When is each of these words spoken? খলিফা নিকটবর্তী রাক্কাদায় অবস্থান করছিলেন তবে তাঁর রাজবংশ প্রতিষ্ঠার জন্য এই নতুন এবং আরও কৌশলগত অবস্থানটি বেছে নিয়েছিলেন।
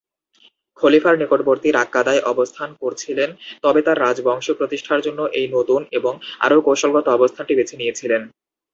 খলিফা 0.77 1.11
নিকটবর্তী 1.13 1.69
রাক্কাদায় 1.71 2.21
অবস্থান 2.31 2.69
করছিলেন 2.81 3.29
তবে 3.63 3.79
তাঁর 3.81 3.97
রাজবংশ 3.99 4.47
প্রতিষ্ঠার 4.59 4.99
জন্য 5.01 5.19
এই 5.39 5.47
নতুন 5.55 5.81
এবং 5.97 6.13
আরও 6.45 6.57
কৌশলগত 6.67 7.05
অবস্থানটি 7.09 7.53
বেছে 7.59 7.75
নিয়েছিলেন। 7.77 8.21